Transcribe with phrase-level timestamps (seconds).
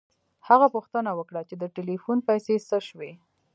[0.47, 3.11] هغه پوښتنه وکړه چې د ټیلیفون پیسې څه شوې